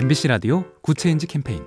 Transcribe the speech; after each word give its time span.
MBC 0.00 0.28
라디오 0.28 0.62
Good 0.80 0.98
Change 0.98 1.26
캠페인 1.26 1.64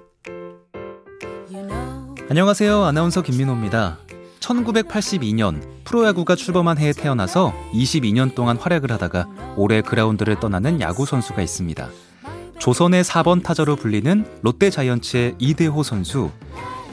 안녕하세요. 2.30 2.82
아나운서 2.82 3.22
김민호입니다. 3.22 3.98
1982년 4.40 5.62
프로야구가 5.84 6.38
출범한 6.38 6.78
해에 6.78 6.94
태어나서 6.94 7.54
22년 7.74 8.34
동안 8.34 8.56
활약을 8.56 8.90
하다가 8.90 9.28
올해 9.58 9.82
그라운드를 9.82 10.40
떠나는 10.40 10.80
야구 10.80 11.06
선수가 11.06 11.42
있습니다. 11.42 11.90
조선의 12.58 13.04
4번 13.04 13.44
타자로 13.44 13.76
불리는 13.76 14.26
롯데 14.44 14.70
자이언츠의 14.70 15.36
이대호 15.38 15.84
선수. 15.84 16.32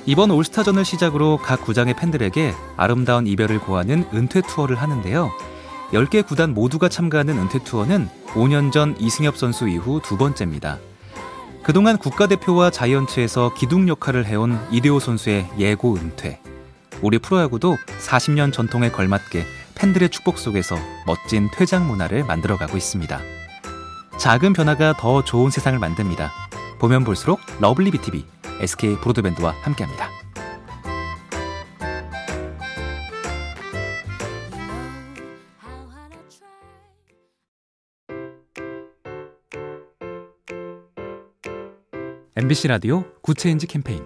이번 0.06 0.32
올스타전을 0.32 0.84
시작으로 0.84 1.36
각 1.36 1.62
구장의 1.62 1.94
팬들에게 1.94 2.52
아름다운 2.76 3.28
이별을 3.28 3.60
고하는 3.60 4.08
은퇴 4.12 4.40
투어를 4.40 4.74
하는데요. 4.74 5.30
10개 5.92 6.26
구단 6.26 6.52
모두가 6.52 6.88
참가하는 6.88 7.38
은퇴 7.38 7.60
투어는 7.62 8.08
5년 8.30 8.72
전 8.72 8.96
이승엽 8.98 9.36
선수 9.36 9.68
이후 9.68 10.00
두 10.02 10.16
번째입니다. 10.16 10.80
그동안 11.62 11.98
국가대표와 11.98 12.70
자이언츠에서 12.70 13.54
기둥 13.54 13.88
역할을 13.88 14.24
해온 14.26 14.58
이대호 14.70 15.00
선수의 15.00 15.48
예고 15.58 15.96
은퇴. 15.96 16.40
우리 17.02 17.18
프로야구도 17.18 17.76
40년 18.00 18.52
전통에 18.52 18.90
걸맞게 18.90 19.44
팬들의 19.74 20.08
축복 20.10 20.38
속에서 20.38 20.76
멋진 21.06 21.48
퇴장 21.52 21.86
문화를 21.86 22.24
만들어가고 22.24 22.76
있습니다. 22.76 23.20
작은 24.18 24.52
변화가 24.52 24.94
더 24.98 25.22
좋은 25.22 25.50
세상을 25.50 25.78
만듭니다. 25.78 26.32
보면 26.80 27.04
볼수록 27.04 27.40
lovely 27.60 27.92
B 27.92 28.03
tv 28.03 28.24
SK 28.60 28.96
브로드밴드와 29.00 29.54
함께합니다. 29.62 30.17
MBC 42.40 42.68
라디오 42.68 43.02
Good 43.20 43.39
Change 43.39 43.66
캠페인 43.66 44.04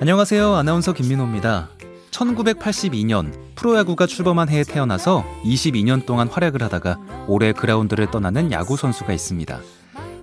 안녕하세요. 0.00 0.52
아나운서 0.52 0.92
김민호입니다. 0.92 1.68
1982년 2.10 3.32
프로야구가 3.54 4.08
출범한 4.08 4.48
해에 4.48 4.64
태어나서 4.64 5.24
22년 5.44 6.04
동안 6.04 6.26
활약을 6.26 6.60
하다가 6.60 6.98
올해 7.28 7.52
그라운드를 7.52 8.10
떠나는 8.10 8.50
야구 8.50 8.76
선수가 8.76 9.12
있습니다. 9.12 9.60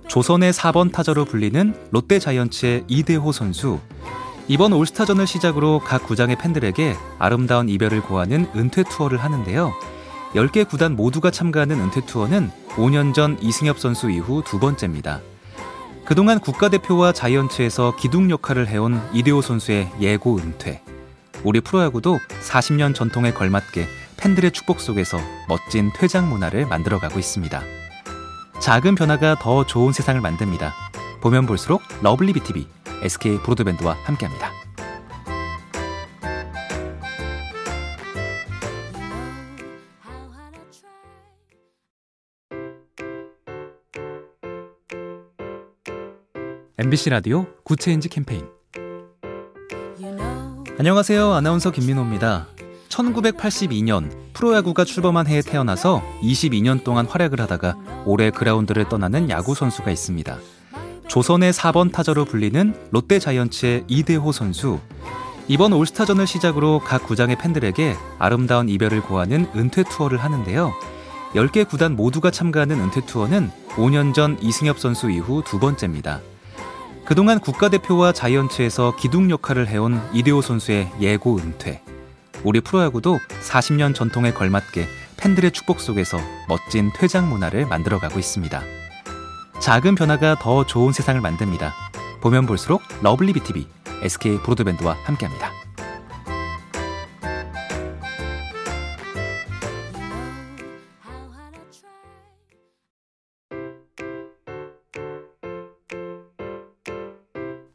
조선의 0.06 0.52
4번 0.52 0.92
타자로 0.92 1.24
불리는 1.24 1.74
롯데 1.92 2.18
자이언츠의 2.18 2.84
이대호 2.86 3.32
선수. 3.32 3.80
이번 4.48 4.74
올스타전을 4.74 5.26
시작으로 5.26 5.78
각 5.78 6.06
구장의 6.06 6.36
팬들에게 6.36 6.94
아름다운 7.18 7.70
이별을 7.70 8.02
고하는 8.02 8.50
은퇴 8.54 8.82
투어를 8.82 9.16
하는데요. 9.16 9.72
10개 10.34 10.68
구단 10.68 10.94
모두가 10.94 11.30
참가하는 11.30 11.80
은퇴 11.80 12.04
투어는 12.04 12.50
5년 12.72 13.14
전 13.14 13.38
이승엽 13.40 13.78
선수 13.78 14.10
이후 14.10 14.42
두 14.44 14.58
번째입니다. 14.58 15.22
그동안 16.10 16.40
국가대표와 16.40 17.12
자이언츠에서 17.12 17.94
기둥 17.94 18.30
역할을 18.30 18.66
해온 18.66 19.00
이대호 19.12 19.42
선수의 19.42 19.92
예고 20.00 20.38
은퇴. 20.38 20.82
우리 21.44 21.60
프로야구도 21.60 22.18
40년 22.42 22.96
전통에 22.96 23.32
걸맞게 23.32 23.86
팬들의 24.16 24.50
축복 24.50 24.80
속에서 24.80 25.18
멋진 25.48 25.92
퇴장 25.94 26.28
문화를 26.28 26.66
만들어가고 26.66 27.20
있습니다. 27.20 27.62
작은 28.58 28.96
변화가 28.96 29.36
더 29.38 29.64
좋은 29.64 29.92
세상을 29.92 30.20
만듭니다. 30.20 30.74
보면 31.20 31.46
볼수록 31.46 31.80
lovely 32.02 32.32
B 32.32 32.43
tv 32.43 32.66
SK 33.04 33.38
브로드밴드와 33.44 33.96
함께합니다. 34.02 34.50
MBC 46.82 47.10
라디오 47.10 47.44
Good 47.62 47.80
Change 47.80 48.08
캠페인 48.08 48.46
안녕하세요. 50.78 51.30
아나운서 51.30 51.70
김민호입니다. 51.70 52.46
1982년 52.88 54.10
프로야구가 54.32 54.86
출범한 54.86 55.26
해에 55.26 55.42
태어나서 55.42 56.02
22년 56.22 56.82
동안 56.82 57.04
활약을 57.04 57.38
하다가 57.38 57.76
올해 58.06 58.30
그라운드를 58.30 58.88
떠나는 58.88 59.28
야구 59.28 59.54
선수가 59.54 59.90
있습니다. 59.90 60.38
조선의 61.06 61.52
4번 61.52 61.92
타자로 61.92 62.24
불리는 62.24 62.74
롯데 62.92 63.18
자이언츠의 63.18 63.84
이대호 63.86 64.32
선수. 64.32 64.80
이번 65.48 65.74
올스타전을 65.74 66.26
시작으로 66.26 66.78
각 66.78 67.06
구장의 67.06 67.36
팬들에게 67.36 67.94
아름다운 68.18 68.70
이별을 68.70 69.02
고하는 69.02 69.50
은퇴 69.54 69.82
투어를 69.82 70.16
하는데요. 70.16 70.72
10개 71.34 71.68
구단 71.68 71.94
모두가 71.94 72.30
참가하는 72.30 72.80
은퇴 72.80 73.04
투어는 73.04 73.50
5년 73.72 74.14
전 74.14 74.38
이승엽 74.40 74.78
선수 74.78 75.10
이후 75.10 75.42
두 75.44 75.58
번째입니다. 75.58 76.22
그동안 77.10 77.40
국가대표와 77.40 78.12
자이언츠에서 78.12 78.94
기둥 78.94 79.30
역할을 79.30 79.66
해온 79.66 80.00
이대호 80.12 80.42
선수의 80.42 80.92
예고 81.00 81.38
은퇴. 81.38 81.82
우리 82.44 82.60
프로야구도 82.60 83.18
40년 83.42 83.96
전통에 83.96 84.32
걸맞게 84.32 84.86
팬들의 85.16 85.50
축복 85.50 85.80
속에서 85.80 86.18
멋진 86.48 86.92
퇴장 86.94 87.28
문화를 87.28 87.66
만들어가고 87.66 88.20
있습니다. 88.20 88.62
작은 89.58 89.96
변화가 89.96 90.36
더 90.38 90.64
좋은 90.64 90.92
세상을 90.92 91.20
만듭니다. 91.20 91.74
보면 92.20 92.46
볼수록 92.46 92.80
lovely 93.02 93.32
B 93.32 93.43
tv 93.43 93.66
SK 94.02 94.38
브로드밴드와 94.44 94.96
함께합니다. 95.02 95.50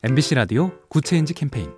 MBC 0.08 0.36
라디오 0.36 0.70
Good 0.88 1.06
Change 1.06 1.34
캠페인 1.34 1.72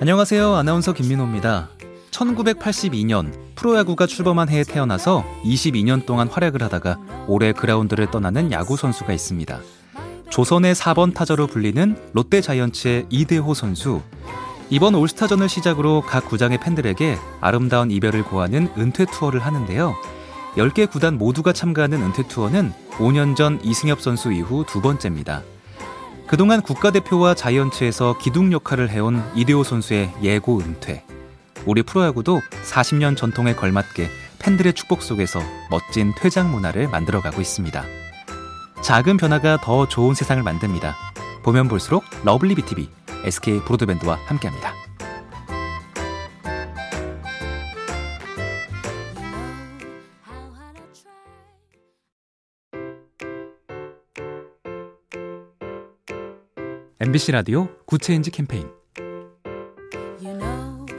안녕하세요. 0.00 0.52
아나운서 0.52 0.92
김민호입니다. 0.92 1.68
1982년 2.10 3.32
프로야구가 3.54 4.08
출범한 4.08 4.48
해에 4.48 4.64
태어나서 4.64 5.24
22년 5.44 6.04
동안 6.04 6.26
활약을 6.26 6.60
하다가 6.60 6.98
올해 7.28 7.52
그라운드를 7.52 8.10
떠나는 8.10 8.50
야구 8.50 8.76
선수가 8.76 9.12
있습니다. 9.12 9.60
조선의 10.28 10.74
4번 10.74 11.14
타자로 11.14 11.46
불리는 11.46 11.96
롯데 12.14 12.40
자이언츠의 12.40 13.06
이대호 13.08 13.54
선수. 13.54 14.02
이번 14.70 14.96
올스타전을 14.96 15.48
시작으로 15.48 16.00
각 16.00 16.26
구장의 16.28 16.58
팬들에게 16.58 17.16
아름다운 17.40 17.92
이별을 17.92 18.24
고하는 18.24 18.72
은퇴 18.76 19.04
투어를 19.04 19.38
하는데요. 19.38 19.94
10개 20.56 20.90
구단 20.90 21.16
모두가 21.16 21.52
참가하는 21.52 22.02
은퇴 22.02 22.26
투어는 22.26 22.72
5년 22.94 23.36
전 23.36 23.60
이승엽 23.62 24.00
선수 24.00 24.32
이후 24.32 24.64
두 24.66 24.80
번째입니다. 24.80 25.44
그동안 26.32 26.62
국가대표와 26.62 27.34
자이언츠에서 27.34 28.16
기둥 28.16 28.52
역할을 28.52 28.88
해온 28.88 29.22
이대호 29.34 29.64
선수의 29.64 30.14
예고 30.22 30.60
은퇴. 30.60 31.04
우리 31.66 31.82
프로야구도 31.82 32.40
40년 32.64 33.18
전통에 33.18 33.54
걸맞게 33.54 34.08
팬들의 34.38 34.72
축복 34.72 35.02
속에서 35.02 35.40
멋진 35.70 36.14
퇴장 36.16 36.50
문화를 36.50 36.88
만들어가고 36.88 37.42
있습니다. 37.42 37.84
작은 38.80 39.18
변화가 39.18 39.58
더 39.60 39.86
좋은 39.86 40.14
세상을 40.14 40.42
만듭니다. 40.42 40.96
보면 41.42 41.68
볼수록 41.68 42.02
lovely 42.24 42.54
B 42.54 42.65
tv 42.65 42.88
SK 43.26 43.60
브로드밴드와 43.66 44.18
함께합니다. 44.24 44.81
MBC 57.04 57.32
라디오 57.32 57.66
Good 57.84 58.02
Change 58.02 58.30
캠페인 58.30 58.68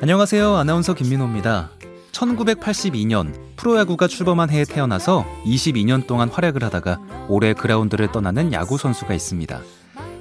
안녕하세요. 0.01 0.53
아나운서 0.53 0.93
김민호입니다. 0.93 1.69
1982년 2.11 3.33
프로야구가 3.55 4.09
출범한 4.09 4.49
해에 4.49 4.65
태어나서 4.65 5.25
22년 5.45 6.05
동안 6.05 6.27
활약을 6.27 6.61
하다가 6.61 6.99
올해 7.29 7.53
그라운드를 7.53 8.11
떠나는 8.11 8.51
야구 8.51 8.77
선수가 8.77 9.13
있습니다. 9.13 9.61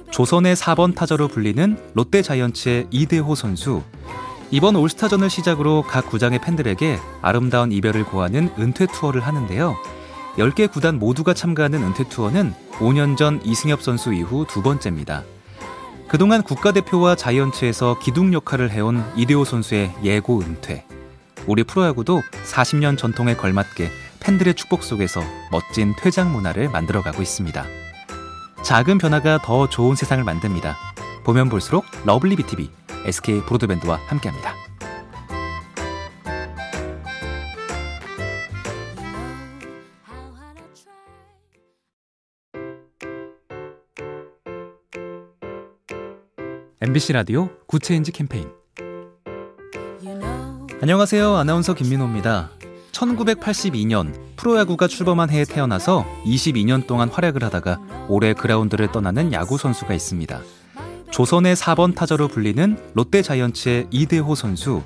조선의 0.09 0.55
4번 0.55 0.95
타자로 0.95 1.27
불리는 1.27 1.77
롯데 1.95 2.21
자이언츠의 2.21 2.87
이대호 2.89 3.35
선수. 3.35 3.83
이번 4.51 4.77
올스타전을 4.77 5.29
시작으로 5.29 5.81
각 5.81 6.09
구장의 6.09 6.39
팬들에게 6.39 6.97
아름다운 7.21 7.73
이별을 7.73 8.05
고하는 8.05 8.53
은퇴 8.57 8.87
투어를 8.87 9.19
하는데요. 9.19 9.75
10개 10.37 10.71
구단 10.71 10.97
모두가 10.97 11.33
참가하는 11.33 11.83
은퇴 11.83 12.07
투어는 12.07 12.53
5년 12.75 13.17
전 13.17 13.41
이승엽 13.43 13.81
선수 13.81 14.13
이후 14.13 14.45
두 14.47 14.61
번째입니다. 14.61 15.25
그동안 16.07 16.43
국가대표와 16.43 17.15
자이언츠에서 17.15 17.97
기둥 17.99 18.33
역할을 18.33 18.69
해온 18.71 19.03
이대호 19.15 19.45
선수의 19.45 19.93
예고 20.03 20.41
은퇴. 20.41 20.85
우리 21.47 21.63
프로야구도 21.63 22.21
40년 22.45 22.97
전통에 22.97 23.35
걸맞게 23.35 23.89
팬들의 24.19 24.53
축복 24.53 24.83
속에서 24.83 25.21
멋진 25.51 25.93
퇴장 25.97 26.31
문화를 26.31 26.69
만들어가고 26.69 27.21
있습니다. 27.21 27.65
작은 28.63 28.97
변화가 28.97 29.39
더 29.43 29.67
좋은 29.67 29.95
세상을 29.95 30.23
만듭니다. 30.23 30.77
보면 31.25 31.49
볼수록 31.49 31.85
lovely 32.05 32.37
B 32.37 32.48
tv 32.48 32.69
SK 33.05 33.41
브로드밴드와 33.45 33.99
함께합니다. 34.07 34.53
MBC 46.85 47.13
라디오 47.13 47.47
Good 47.65 47.83
Change 47.83 48.11
캠페인 48.11 48.49
안녕하세요. 50.81 51.33
아나운서 51.33 51.73
김민호입니다. 51.73 52.49
1982년 52.91 54.13
프로야구가 54.35 54.89
출범한 54.89 55.29
해에 55.29 55.45
태어나서 55.45 56.05
22년 56.25 56.85
동안 56.85 57.07
활약을 57.07 57.41
하다가 57.41 57.79
올해 58.09 58.33
그라운드를 58.33 58.91
떠나는 58.91 59.31
야구 59.31 59.57
선수가 59.57 59.93
있습니다. 59.93 60.41
조선의 61.09 61.55
4번 61.55 61.95
타자로 61.95 62.27
불리는 62.27 62.77
롯데 62.95 63.21
자이언츠의 63.21 63.87
이대호 63.89 64.35
선수. 64.35 64.83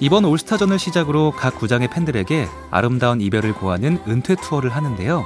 이번 0.00 0.26
올스타전을 0.26 0.78
시작으로 0.78 1.30
각 1.30 1.58
구장의 1.58 1.88
팬들에게 1.88 2.46
아름다운 2.70 3.22
이별을 3.22 3.54
고하는 3.54 4.02
은퇴 4.06 4.34
투어를 4.34 4.68
하는데요. 4.68 5.24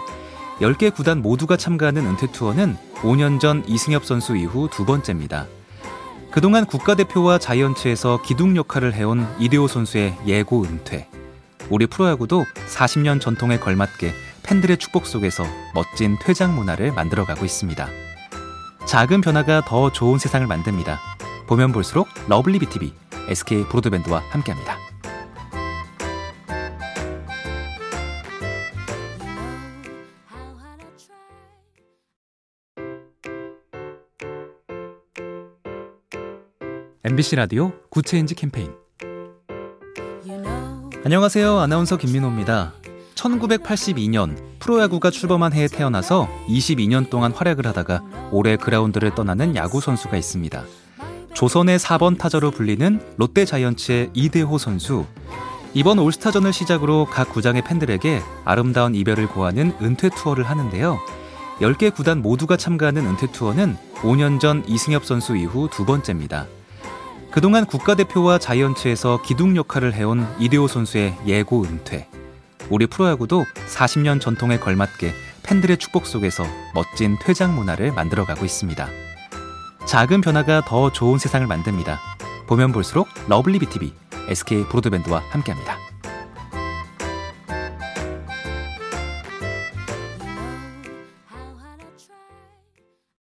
10개 0.60 0.94
구단 0.94 1.20
모두가 1.20 1.56
참가하는 1.56 2.06
은퇴 2.06 2.30
투어는 2.30 2.76
5년 2.98 3.40
전 3.40 3.64
이승엽 3.66 4.04
선수 4.04 4.36
이후 4.36 4.68
두 4.70 4.84
번째입니다. 4.84 5.48
그동안 6.36 6.66
국가대표와 6.66 7.38
자이언츠에서 7.38 8.20
기둥 8.20 8.56
역할을 8.56 8.92
해온 8.92 9.26
이대호 9.38 9.68
선수의 9.68 10.18
예고 10.26 10.64
은퇴. 10.64 11.08
우리 11.70 11.86
프로야구도 11.86 12.44
40년 12.68 13.22
전통에 13.22 13.58
걸맞게 13.58 14.12
팬들의 14.42 14.76
축복 14.76 15.06
속에서 15.06 15.44
멋진 15.74 16.18
퇴장 16.20 16.54
문화를 16.54 16.92
만들어가고 16.92 17.46
있습니다. 17.46 17.88
작은 18.84 19.22
변화가 19.22 19.62
더 19.64 19.90
좋은 19.90 20.18
세상을 20.18 20.46
만듭니다. 20.46 21.00
보면 21.46 21.72
볼수록 21.72 22.06
lovely 22.28 22.58
B 22.58 22.69
tv 22.69 22.92
SK 23.30 23.64
브로드밴드와 23.70 24.22
함께합니다. 24.28 24.76
MBC 37.08 37.36
라디오 37.36 37.70
Good 37.88 38.07
Change 38.07 38.34
캠페인 38.34 38.72
안녕하세요. 41.04 41.56
아나운서 41.56 41.96
김민호입니다. 41.96 42.72
1982년 43.14 44.36
프로야구가 44.58 45.12
출범한 45.12 45.52
해에 45.52 45.68
태어나서 45.68 46.28
22년 46.48 47.08
동안 47.08 47.30
활약을 47.30 47.64
하다가 47.64 48.02
올해 48.32 48.56
그라운드를 48.56 49.14
떠나는 49.14 49.54
야구 49.54 49.80
선수가 49.80 50.16
있습니다. 50.16 50.64
조선의 51.32 51.78
4번 51.78 52.18
타자로 52.18 52.50
불리는 52.50 53.00
롯데 53.18 53.44
자이언츠의 53.44 54.10
이대호 54.12 54.58
선수. 54.58 55.06
이번 55.74 56.00
올스타전을 56.00 56.52
시작으로 56.52 57.04
각 57.08 57.32
구장의 57.32 57.62
팬들에게 57.62 58.20
아름다운 58.44 58.96
이별을 58.96 59.28
고하는 59.28 59.76
은퇴 59.80 60.08
투어를 60.08 60.42
하는데요. 60.42 60.98
10개 61.60 61.94
구단 61.94 62.20
모두가 62.20 62.56
참가하는 62.56 63.06
은퇴 63.06 63.30
투어는 63.30 63.76
5년 63.98 64.40
전 64.40 64.64
이승엽 64.66 65.04
선수 65.04 65.36
이후 65.36 65.68
두 65.70 65.84
번째입니다. 65.84 66.48
그동안 67.36 67.66
국가대표와 67.66 68.38
자이언츠에서 68.38 69.20
기둥 69.20 69.56
역할을 69.56 69.92
해온 69.92 70.26
이대호 70.38 70.68
선수의 70.68 71.14
예고 71.26 71.64
은퇴. 71.64 72.08
우리 72.70 72.86
프로야구도 72.86 73.44
40년 73.68 74.22
전통에 74.22 74.58
걸맞게 74.58 75.12
팬들의 75.42 75.76
축복 75.76 76.06
속에서 76.06 76.44
멋진 76.74 77.18
퇴장 77.20 77.54
문화를 77.54 77.92
만들어가고 77.92 78.46
있습니다. 78.46 78.88
작은 79.84 80.22
변화가 80.22 80.62
더 80.64 80.90
좋은 80.90 81.18
세상을 81.18 81.46
만듭니다. 81.46 82.00
보면 82.46 82.72
볼수록 82.72 83.06
lovely 83.28 83.58
B 83.58 83.69
tv 83.69 83.92
SK 84.30 84.64
브로드밴드와 84.68 85.22
함께합니다. 85.28 85.85